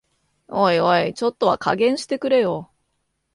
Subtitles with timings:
[0.47, 2.71] おいおい、ちょっとは加減してくれよ